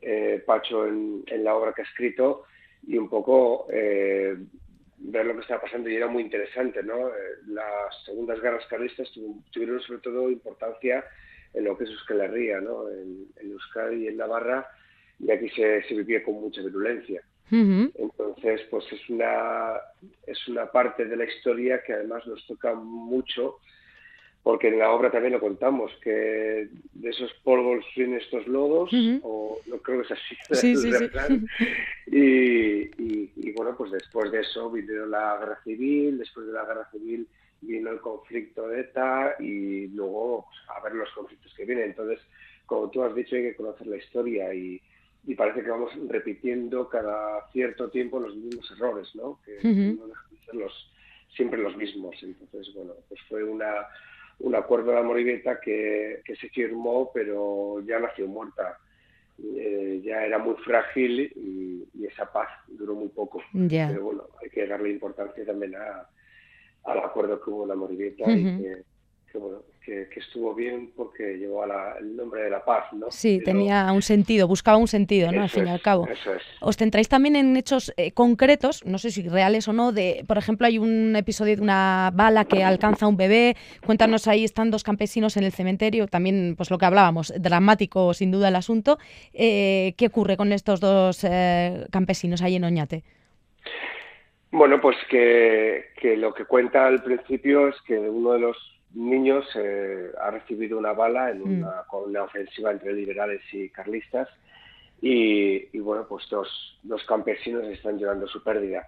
eh, 0.00 0.42
Pacho 0.46 0.86
en, 0.86 1.24
la 1.44 1.54
obra 1.54 1.74
que 1.74 1.82
ha 1.82 1.84
escrito 1.84 2.44
y 2.86 2.96
un 2.96 3.10
poco 3.10 3.66
eh, 3.70 4.34
ver 4.96 5.26
lo 5.26 5.34
que 5.34 5.42
estaba 5.42 5.60
pasando 5.60 5.90
y 5.90 5.96
era 5.96 6.06
muy 6.06 6.22
interesante, 6.22 6.82
¿no? 6.82 7.10
las 7.48 8.02
segundas 8.06 8.40
guerras 8.40 8.64
carlistas 8.66 9.12
tuvieron 9.50 9.78
sobre 9.82 10.00
todo 10.00 10.30
importancia 10.30 11.04
en 11.52 11.64
lo 11.64 11.76
que 11.76 11.84
es 11.84 11.90
Euskal 11.90 12.22
Herria, 12.22 12.62
¿no? 12.62 12.88
En, 12.88 13.26
en 13.36 13.50
Euskadi 13.52 14.04
y 14.04 14.08
en 14.08 14.16
Navarra, 14.16 14.70
y 15.22 15.30
aquí 15.30 15.48
se, 15.50 15.82
se 15.84 15.94
vivía 15.94 16.22
con 16.22 16.34
mucha 16.34 16.60
virulencia. 16.62 17.22
Entonces, 17.50 18.62
pues 18.70 18.84
es 18.92 19.10
una, 19.10 19.74
es 20.26 20.48
una 20.48 20.66
parte 20.72 21.04
de 21.04 21.16
la 21.16 21.24
historia 21.24 21.82
que 21.82 21.92
además 21.92 22.26
nos 22.26 22.46
toca 22.46 22.74
mucho, 22.74 23.58
porque 24.42 24.68
en 24.68 24.78
la 24.78 24.90
obra 24.90 25.10
también 25.10 25.34
lo 25.34 25.40
contamos, 25.40 25.92
que 26.02 26.68
de 26.94 27.10
esos 27.10 27.30
polvos 27.44 27.84
vienen 27.94 28.20
estos 28.20 28.46
lodos, 28.46 28.90
o 29.22 29.60
no 29.66 29.76
creo 29.78 30.00
que 30.00 30.14
es 30.14 30.20
así, 30.52 30.76
sí, 30.76 30.90
Y, 32.06 33.30
y, 33.36 33.52
bueno, 33.52 33.76
pues 33.76 33.92
después 33.92 34.32
de 34.32 34.40
eso 34.40 34.70
vino 34.70 35.04
la 35.04 35.36
guerra 35.38 35.58
civil, 35.62 36.18
después 36.18 36.46
de 36.46 36.52
la 36.54 36.64
guerra 36.64 36.88
civil 36.90 37.28
vino 37.60 37.90
el 37.90 38.00
conflicto 38.00 38.66
de 38.66 38.80
ETA 38.80 39.36
y 39.38 39.86
luego 39.88 40.46
pues, 40.48 40.76
a 40.76 40.82
ver 40.82 40.94
los 40.94 41.10
conflictos 41.12 41.54
que 41.54 41.64
vienen. 41.64 41.90
Entonces, 41.90 42.18
como 42.66 42.90
tú 42.90 43.04
has 43.04 43.14
dicho, 43.14 43.36
hay 43.36 43.42
que 43.42 43.56
conocer 43.56 43.86
la 43.86 43.98
historia 43.98 44.52
y, 44.52 44.82
y 45.24 45.34
parece 45.34 45.62
que 45.62 45.70
vamos 45.70 45.92
repitiendo 46.08 46.88
cada 46.88 47.48
cierto 47.52 47.90
tiempo 47.90 48.18
los 48.18 48.34
mismos 48.34 48.70
errores, 48.72 49.14
¿no? 49.14 49.38
Que 49.44 49.58
no 49.62 50.06
dejan 50.06 50.30
de 50.30 50.38
ser 50.44 50.54
los, 50.54 50.92
siempre 51.34 51.60
los 51.60 51.76
mismos. 51.76 52.16
Entonces, 52.22 52.74
bueno, 52.74 52.94
pues 53.08 53.20
fue 53.28 53.44
una, 53.44 53.86
un 54.40 54.54
acuerdo 54.54 54.92
de 54.92 54.98
amor 54.98 55.20
y 55.20 55.24
que, 55.24 56.22
que 56.24 56.36
se 56.36 56.48
firmó, 56.48 57.10
pero 57.14 57.80
ya 57.86 58.00
nació 58.00 58.26
muerta. 58.26 58.78
Eh, 59.42 60.00
ya 60.04 60.24
era 60.24 60.38
muy 60.38 60.54
frágil 60.56 61.32
y, 61.36 62.06
esa 62.06 62.30
paz 62.30 62.48
duró 62.66 62.94
muy 62.94 63.08
poco. 63.08 63.42
Pero 63.88 64.04
bueno, 64.04 64.24
hay 64.42 64.50
que 64.50 64.66
darle 64.66 64.90
importancia 64.90 65.46
también 65.46 65.74
a, 65.76 66.06
al 66.84 66.98
acuerdo 66.98 67.40
que 67.40 67.48
hubo 67.48 67.62
en 67.62 67.68
la 67.70 67.74
Moribeta 67.74 68.30
y 68.30 68.44
que, 68.44 68.82
que, 69.32 69.38
bueno, 69.38 69.62
que, 69.84 70.08
estuvo 70.16 70.54
bien 70.54 70.92
porque 70.94 71.38
llevó 71.38 71.64
a 71.64 71.96
el 71.98 72.14
nombre 72.14 72.42
de 72.42 72.50
la 72.50 72.64
paz, 72.64 72.92
¿no? 72.92 73.10
Sí, 73.10 73.40
tenía 73.42 73.90
un 73.92 74.02
sentido, 74.02 74.46
buscaba 74.46 74.76
un 74.76 74.86
sentido, 74.88 75.32
¿no? 75.32 75.42
Al 75.42 75.48
fin 75.48 75.66
y 75.66 75.70
al 75.70 75.80
cabo. 75.80 76.06
Eso 76.06 76.34
es. 76.34 76.42
Os 76.60 76.76
centráis 76.76 77.08
también 77.08 77.34
en 77.36 77.56
hechos 77.56 77.92
eh, 77.96 78.12
concretos, 78.12 78.84
no 78.84 78.98
sé 78.98 79.10
si 79.10 79.26
reales 79.28 79.66
o 79.68 79.72
no, 79.72 79.92
de, 79.92 80.24
por 80.28 80.38
ejemplo, 80.38 80.66
hay 80.66 80.78
un 80.78 81.16
episodio 81.16 81.56
de 81.56 81.62
una 81.62 82.10
bala 82.14 82.44
que 82.44 82.62
alcanza 82.62 83.06
a 83.06 83.08
un 83.08 83.16
bebé, 83.16 83.56
cuéntanos 83.84 84.28
ahí, 84.28 84.44
están 84.44 84.70
dos 84.70 84.84
campesinos 84.84 85.36
en 85.36 85.44
el 85.44 85.52
cementerio, 85.52 86.06
también, 86.06 86.54
pues 86.56 86.70
lo 86.70 86.78
que 86.78 86.86
hablábamos, 86.86 87.32
dramático 87.38 88.14
sin 88.14 88.30
duda 88.30 88.48
el 88.48 88.56
asunto. 88.56 88.98
Eh, 89.32 89.94
¿Qué 89.96 90.06
ocurre 90.06 90.36
con 90.36 90.52
estos 90.52 90.80
dos 90.80 91.24
eh, 91.24 91.86
campesinos 91.90 92.42
ahí 92.42 92.56
en 92.56 92.64
Oñate? 92.64 93.02
Bueno, 94.50 94.82
pues 94.82 94.96
que, 95.08 95.86
que 95.98 96.14
lo 96.14 96.34
que 96.34 96.44
cuenta 96.44 96.86
al 96.86 97.02
principio 97.02 97.68
es 97.68 97.76
que 97.86 97.98
uno 97.98 98.34
de 98.34 98.40
los 98.40 98.56
niños 98.94 99.46
eh, 99.54 100.10
ha 100.20 100.30
recibido 100.30 100.78
una 100.78 100.92
bala 100.92 101.30
en 101.30 101.40
mm. 101.40 101.58
una, 101.58 101.82
con 101.88 102.10
una 102.10 102.24
ofensiva 102.24 102.70
entre 102.70 102.92
liberales 102.92 103.42
y 103.52 103.68
carlistas 103.70 104.28
y, 105.04 105.80
bueno, 105.80 106.06
pues 106.08 106.28
dos, 106.30 106.78
dos, 106.84 107.02
campesinos 107.06 107.64
están 107.64 107.98
llevando 107.98 108.28
su 108.28 108.40
pérdida. 108.42 108.86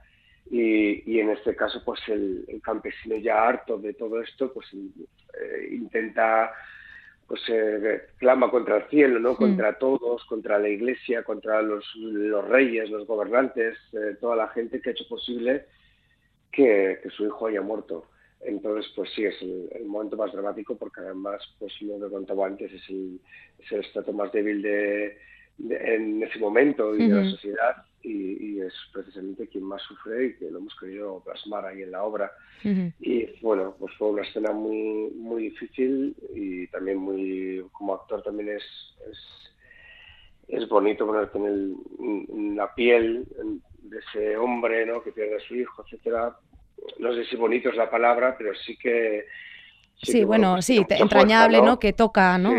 Y, 0.48 1.10
y 1.10 1.18
en 1.18 1.30
este 1.30 1.56
caso, 1.56 1.82
pues 1.84 2.00
el, 2.06 2.46
campesino 2.62 3.16
ya 3.16 3.48
harto 3.48 3.78
de 3.78 3.94
todo 3.94 4.20
esto, 4.22 4.52
pues 4.52 4.72
eh, 4.72 5.68
intenta, 5.72 6.52
pues 7.26 7.40
eh, 7.48 8.02
clama 8.16 8.48
contra 8.48 8.76
el 8.76 8.84
cielo, 8.90 9.18
¿no? 9.18 9.32
Mm. 9.32 9.36
Contra 9.36 9.76
todos, 9.76 10.24
contra 10.26 10.56
la 10.60 10.68
iglesia, 10.68 11.24
contra 11.24 11.60
los, 11.62 11.84
los 11.96 12.46
reyes, 12.46 12.90
los 12.90 13.08
gobernantes, 13.08 13.76
toda 14.20 14.36
la 14.36 14.48
gente 14.50 14.80
que 14.80 14.90
ha 14.90 14.92
hecho 14.92 15.08
posible 15.08 15.64
que, 16.52 17.00
que 17.02 17.10
su 17.10 17.24
hijo 17.26 17.48
haya 17.48 17.60
muerto. 17.60 18.06
Entonces, 18.44 18.90
pues 18.94 19.10
sí, 19.14 19.24
es 19.24 19.34
el, 19.40 19.86
momento 19.86 20.16
más 20.16 20.32
dramático 20.32 20.76
porque 20.76 21.00
además, 21.00 21.42
pues 21.58 21.72
lo 21.82 21.98
que 21.98 22.12
contaba 22.12 22.46
antes, 22.46 22.72
es 22.72 22.88
el, 22.90 23.20
es 23.58 23.72
el 23.72 23.80
estrato 23.80 24.12
más 24.12 24.30
débil 24.32 24.60
de, 24.60 25.16
en 25.58 26.22
ese 26.22 26.38
momento 26.38 26.94
y 26.94 27.08
de 27.08 27.14
la 27.14 27.30
sociedad 27.30 27.84
y, 28.02 28.60
es 28.60 28.72
precisamente 28.92 29.48
quien 29.48 29.64
más 29.64 29.82
sufre 29.82 30.26
y 30.26 30.34
que 30.34 30.50
lo 30.50 30.58
hemos 30.58 30.74
querido 30.78 31.22
plasmar 31.24 31.66
ahí 31.66 31.82
en 31.82 31.90
la 31.90 32.04
obra. 32.04 32.30
Y 32.62 33.26
bueno, 33.42 33.74
pues 33.78 33.94
fue 33.96 34.08
una 34.08 34.22
escena 34.22 34.52
muy, 34.52 35.10
muy 35.14 35.44
difícil 35.44 36.14
y 36.34 36.66
también 36.68 36.98
muy, 36.98 37.64
como 37.72 37.94
actor 37.94 38.22
también 38.22 38.50
es, 38.50 38.64
es, 39.10 39.18
es 40.48 40.68
bonito 40.68 41.06
ponerte 41.06 41.38
en, 41.38 42.56
la 42.56 42.74
piel 42.74 43.26
de 43.82 43.98
ese 43.98 44.36
hombre 44.36 44.86
¿no? 44.86 45.02
que 45.02 45.12
pierde 45.12 45.36
a 45.36 45.40
su 45.40 45.56
hijo, 45.56 45.82
etcétera, 45.82 46.36
no 46.98 47.14
sé 47.14 47.24
si 47.26 47.36
bonito 47.36 47.68
es 47.68 47.76
la 47.76 47.90
palabra, 47.90 48.36
pero 48.36 48.54
sí 48.54 48.76
que... 48.76 49.26
Sí, 50.02 50.24
bueno, 50.24 50.60
sí, 50.60 50.84
entrañable, 50.90 51.62
¿no? 51.62 51.78
Que 51.78 51.92
toca, 51.92 52.36
¿no? 52.36 52.50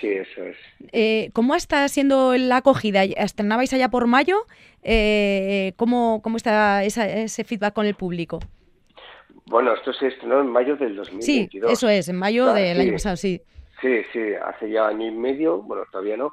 Sí, 0.00 0.08
eso 0.08 0.44
es. 0.44 0.56
Eh, 0.92 1.30
¿Cómo 1.32 1.54
está 1.54 1.88
siendo 1.88 2.36
la 2.36 2.58
acogida? 2.58 3.04
¿Estrenabais 3.04 3.72
allá 3.72 3.88
por 3.88 4.06
mayo? 4.06 4.36
Eh, 4.82 5.72
¿cómo, 5.76 6.20
¿Cómo 6.22 6.36
está 6.36 6.84
ese 6.84 7.44
feedback 7.44 7.72
con 7.72 7.86
el 7.86 7.94
público? 7.94 8.40
Bueno, 9.46 9.74
esto 9.74 9.92
se 9.92 10.08
estrenó 10.08 10.40
en 10.40 10.48
mayo 10.48 10.76
del 10.76 10.96
2022. 10.96 11.24
Sí, 11.24 11.72
eso 11.72 11.88
es, 11.88 12.08
en 12.08 12.16
mayo 12.16 12.52
del 12.52 12.80
año 12.80 12.92
pasado, 12.92 13.16
sí. 13.16 13.40
Sí, 13.80 14.02
sí, 14.12 14.20
hace 14.44 14.70
ya 14.70 14.86
año 14.86 15.06
y 15.06 15.10
medio, 15.10 15.62
bueno, 15.62 15.84
todavía 15.90 16.16
no. 16.16 16.32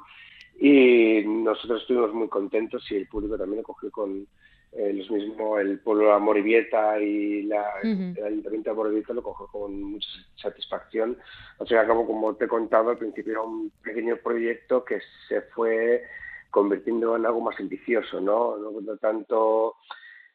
Y 0.60 1.22
nosotros 1.26 1.82
estuvimos 1.82 2.12
muy 2.12 2.28
contentos 2.28 2.84
y 2.90 2.96
el 2.96 3.08
público 3.08 3.36
también 3.36 3.58
lo 3.58 3.62
cogió 3.64 3.90
con, 3.90 4.26
los 4.72 5.10
mismos, 5.10 5.60
el 5.60 5.80
pueblo 5.80 6.06
de 6.06 6.12
Amorivieta 6.12 7.00
y 7.00 7.42
la, 7.42 7.64
el 7.82 8.24
Ayuntamiento 8.24 8.70
de 8.70 8.74
Amorivieta 8.74 9.12
lo 9.12 9.22
cogió 9.22 9.46
con 9.48 9.82
mucha 9.82 10.08
satisfacción. 10.36 11.18
O 11.58 11.66
sea, 11.66 11.86
como, 11.86 12.06
como 12.06 12.36
te 12.36 12.44
he 12.44 12.48
contado, 12.48 12.90
al 12.90 12.98
principio 12.98 13.32
era 13.32 13.42
un 13.42 13.72
pequeño 13.82 14.16
proyecto 14.16 14.84
que 14.84 15.00
se 15.28 15.42
fue 15.42 16.04
convirtiendo 16.50 17.16
en 17.16 17.26
algo 17.26 17.40
más 17.40 17.58
ambicioso, 17.58 18.20
¿no? 18.20 18.56
No, 18.56 18.96
tanto, 18.98 19.76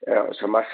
eh, 0.06 0.18
o 0.18 0.34
sea, 0.34 0.48
más 0.48 0.68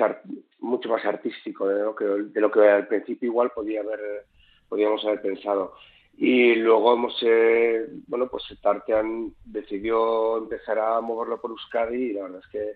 mucho 0.60 0.90
más 0.90 1.04
artístico 1.06 1.68
de 1.68 1.84
lo, 1.84 1.96
que, 1.96 2.06
de 2.06 2.42
lo 2.42 2.52
que 2.52 2.68
al 2.68 2.88
principio 2.88 3.30
igual 3.30 3.52
podía 3.52 3.82
haber, 3.82 4.26
podíamos 4.70 5.04
haber 5.06 5.22
pensado. 5.22 5.74
Y 6.18 6.56
luego 6.56 6.94
hemos, 6.94 7.18
eh, 7.24 7.88
bueno, 8.08 8.28
pues 8.28 8.44
Tartean 8.62 9.34
decidió 9.46 10.38
empezar 10.38 10.78
a 10.78 11.02
moverlo 11.02 11.40
por 11.42 11.52
Euskadi 11.52 11.98
y 11.98 12.14
la 12.14 12.24
verdad 12.24 12.42
es 12.44 12.52
que 12.52 12.76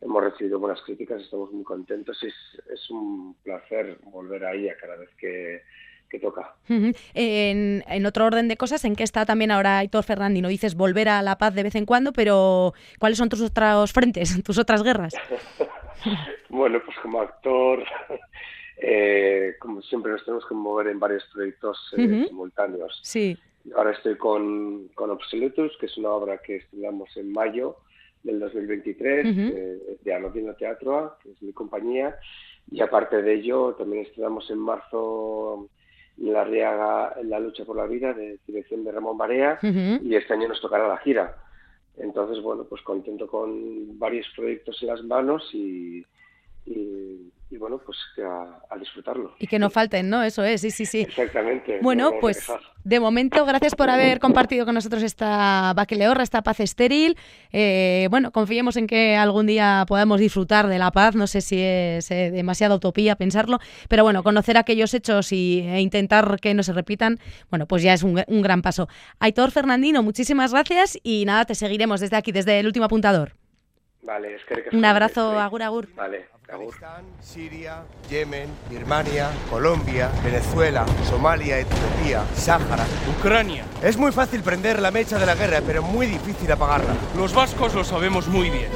hemos 0.00 0.22
recibido 0.22 0.58
buenas 0.58 0.80
críticas, 0.82 1.22
estamos 1.22 1.52
muy 1.52 1.64
contentos 1.64 2.18
y 2.22 2.26
es, 2.26 2.34
es 2.72 2.90
un 2.90 3.34
placer 3.42 3.98
volver 4.04 4.44
ahí 4.44 4.68
a 4.68 4.76
cada 4.76 4.96
vez 4.96 5.10
que, 5.18 5.62
que 6.08 6.18
toca. 6.18 6.54
en, 6.68 7.84
en, 7.86 8.06
otro 8.06 8.26
orden 8.26 8.48
de 8.48 8.56
cosas, 8.56 8.84
¿en 8.84 8.96
qué 8.96 9.02
está 9.02 9.24
también 9.26 9.50
ahora 9.50 9.78
Aitor 9.78 10.04
Ferrandino? 10.04 10.48
Dices 10.48 10.74
volver 10.74 11.08
a 11.08 11.22
la 11.22 11.38
paz 11.38 11.54
de 11.54 11.62
vez 11.62 11.74
en 11.74 11.86
cuando, 11.86 12.12
pero 12.12 12.74
¿cuáles 12.98 13.18
son 13.18 13.28
tus 13.28 13.40
otros 13.40 13.92
frentes, 13.92 14.42
tus 14.44 14.58
otras 14.58 14.82
guerras? 14.82 15.14
bueno, 16.48 16.80
pues 16.84 16.96
como 17.02 17.20
actor, 17.20 17.84
eh, 18.76 19.54
como 19.58 19.82
siempre 19.82 20.12
nos 20.12 20.24
tenemos 20.24 20.46
que 20.46 20.54
mover 20.54 20.88
en 20.88 21.00
varios 21.00 21.24
proyectos 21.32 21.78
eh, 21.96 22.26
simultáneos. 22.28 22.98
Sí. 23.02 23.36
Ahora 23.76 23.90
estoy 23.90 24.16
con, 24.16 24.88
con 24.94 25.10
Obsoletus, 25.10 25.76
que 25.80 25.86
es 25.86 25.98
una 25.98 26.10
obra 26.10 26.38
que 26.38 26.56
estrenamos 26.56 27.16
en 27.16 27.32
mayo 27.32 27.78
del 28.26 28.40
2023, 28.40 29.26
uh 29.26 30.04
de 30.04 30.14
Anodino 30.14 30.54
Teatro, 30.54 31.16
que 31.22 31.30
es 31.30 31.42
mi 31.42 31.52
compañía, 31.52 32.16
y 32.70 32.80
aparte 32.80 33.22
de 33.22 33.34
ello 33.34 33.74
también 33.74 34.04
estrenamos 34.04 34.50
en 34.50 34.58
marzo 34.58 35.68
La 36.18 36.44
Riaga 36.44 37.14
en 37.20 37.30
la 37.30 37.40
lucha 37.40 37.64
por 37.64 37.76
la 37.76 37.86
vida, 37.86 38.12
de 38.12 38.38
dirección 38.46 38.84
de 38.84 38.92
Ramón 38.92 39.16
Barea, 39.16 39.58
y 39.62 40.14
este 40.14 40.34
año 40.34 40.48
nos 40.48 40.60
tocará 40.60 40.86
la 40.86 40.98
gira. 40.98 41.36
Entonces, 41.96 42.42
bueno, 42.42 42.64
pues 42.64 42.82
contento 42.82 43.26
con 43.26 43.98
varios 43.98 44.26
proyectos 44.36 44.82
en 44.82 44.88
las 44.88 45.02
manos 45.02 45.48
y, 45.54 46.04
y, 46.66 47.56
bueno, 47.58 47.78
pues 47.78 47.96
a, 48.18 48.76
disfrutarlo. 48.76 49.34
Y 49.38 49.46
que 49.46 49.58
no 49.58 49.70
falten, 49.70 50.10
¿no? 50.10 50.22
Eso 50.22 50.44
es, 50.44 50.60
sí, 50.60 50.70
sí, 50.70 50.84
sí. 50.84 51.02
Exactamente. 51.02 51.78
Bueno, 51.80 52.12
pues 52.20 52.46
de 52.84 53.00
momento, 53.00 53.46
gracias 53.46 53.74
por 53.74 53.88
haber 53.88 54.18
compartido 54.20 54.66
con 54.66 54.74
nosotros 54.74 55.02
esta 55.02 55.72
baqueleorra, 55.74 56.22
esta 56.22 56.42
paz 56.42 56.60
estéril. 56.60 57.16
Eh, 57.52 58.08
bueno, 58.10 58.30
confiemos 58.32 58.76
en 58.76 58.86
que 58.86 59.16
algún 59.16 59.46
día 59.46 59.84
podamos 59.88 60.20
disfrutar 60.20 60.66
de 60.66 60.78
la 60.78 60.90
paz. 60.90 61.14
No 61.14 61.26
sé 61.26 61.40
si 61.40 61.60
es 61.60 62.10
eh, 62.10 62.30
demasiada 62.30 62.74
utopía 62.74 63.16
pensarlo, 63.16 63.58
pero 63.88 64.02
bueno, 64.02 64.22
conocer 64.22 64.58
aquellos 64.58 64.92
hechos 64.92 65.32
y, 65.32 65.60
e 65.60 65.80
intentar 65.80 66.38
que 66.40 66.52
no 66.52 66.62
se 66.62 66.72
repitan, 66.72 67.18
bueno, 67.48 67.66
pues 67.66 67.82
ya 67.82 67.94
es 67.94 68.02
un, 68.02 68.22
un 68.26 68.42
gran 68.42 68.60
paso. 68.60 68.88
Aitor 69.20 69.50
Fernandino, 69.50 70.02
muchísimas 70.02 70.52
gracias 70.52 70.98
y 71.02 71.24
nada, 71.24 71.44
te 71.44 71.54
seguiremos 71.54 72.00
desde 72.00 72.16
aquí, 72.16 72.32
desde 72.32 72.60
el 72.60 72.66
último 72.66 72.84
apuntador. 72.84 73.32
Vale, 74.06 74.36
es 74.36 74.44
que 74.44 74.76
Un 74.76 74.84
abrazo, 74.84 75.38
agur, 75.38 75.62
agur. 75.62 75.88
Vale. 75.94 76.26
Afganistán, 76.48 77.04
Siria, 77.20 77.82
Yemen, 78.08 78.48
Birmania, 78.70 79.32
Colombia, 79.50 80.12
Venezuela, 80.22 80.86
Somalia, 81.10 81.58
Etiopía, 81.58 82.24
Sáhara. 82.36 82.86
Ucrania. 83.18 83.64
Es 83.82 83.96
muy 83.96 84.12
fácil 84.12 84.42
prender 84.42 84.80
la 84.80 84.92
mecha 84.92 85.18
de 85.18 85.26
la 85.26 85.34
guerra, 85.34 85.60
pero 85.66 85.82
muy 85.82 86.06
difícil 86.06 86.50
apagarla. 86.52 86.94
Los 87.16 87.34
vascos 87.34 87.74
lo 87.74 87.82
sabemos 87.82 88.28
muy 88.28 88.50
bien. 88.50 88.70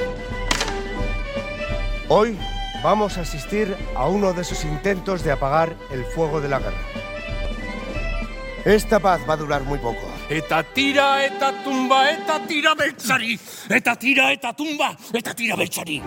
Hoy 2.08 2.36
vamos 2.82 3.18
a 3.18 3.20
asistir 3.20 3.76
a 3.94 4.08
uno 4.08 4.32
de 4.32 4.42
esos 4.42 4.64
intentos 4.64 5.22
de 5.22 5.30
apagar 5.30 5.76
el 5.92 6.04
fuego 6.06 6.40
de 6.40 6.48
la 6.48 6.58
guerra. 6.58 6.82
Esta 8.64 8.98
paz 8.98 9.20
va 9.28 9.34
a 9.34 9.36
durar 9.36 9.62
muy 9.62 9.78
poco. 9.78 10.10
Eta 10.28 10.64
tira 10.64 11.24
eta 11.24 11.52
tumba 11.62 12.10
eta 12.10 12.40
tira 12.48 12.74
beltzari. 12.74 13.38
Eta 13.68 13.94
tira 13.94 14.32
eta 14.32 14.52
tumba 14.54 14.96
eta 15.12 15.34
tira 15.34 15.54
beltzari. 15.54 16.02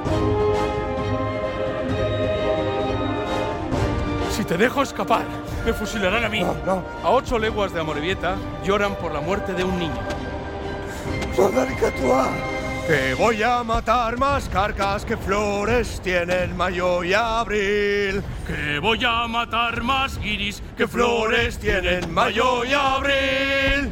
Te 4.54 4.60
dejo 4.60 4.84
escapar, 4.84 5.26
me 5.66 5.74
fusilarán 5.74 6.26
a 6.26 6.30
mí. 6.30 6.42
No, 6.42 6.54
no. 6.64 6.84
A 7.04 7.10
ocho 7.10 7.40
leguas 7.40 7.74
de 7.74 7.80
Amorebieta 7.80 8.36
lloran 8.64 8.94
por 8.98 9.12
la 9.12 9.20
muerte 9.20 9.52
de 9.54 9.64
un 9.64 9.80
niño. 9.80 10.00
Que 12.86 13.16
voy 13.16 13.42
a 13.42 13.64
matar 13.64 14.20
más 14.20 14.48
carcas 14.50 15.06
que 15.06 15.18
flores 15.18 16.00
tienen 16.04 16.56
mayo 16.56 17.04
y 17.04 17.16
abril. 17.16 18.22
Que 18.46 18.78
voy 18.78 19.04
a 19.04 19.28
matar 19.28 19.82
más 19.82 20.20
guiris 20.20 20.62
que 20.78 20.88
flores 20.88 21.58
tienen 21.58 22.14
mayo 22.14 22.64
y 22.64 22.74
abril. 22.74 23.92